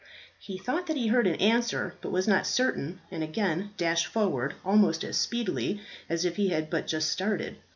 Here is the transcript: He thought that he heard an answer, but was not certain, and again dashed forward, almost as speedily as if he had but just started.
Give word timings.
He 0.39 0.57
thought 0.57 0.87
that 0.87 0.97
he 0.97 1.09
heard 1.09 1.27
an 1.27 1.35
answer, 1.35 1.93
but 2.01 2.11
was 2.11 2.27
not 2.27 2.47
certain, 2.47 3.01
and 3.11 3.21
again 3.23 3.69
dashed 3.77 4.07
forward, 4.07 4.55
almost 4.65 5.03
as 5.03 5.15
speedily 5.15 5.79
as 6.09 6.25
if 6.25 6.37
he 6.37 6.47
had 6.49 6.71
but 6.71 6.87
just 6.87 7.11
started. 7.11 7.57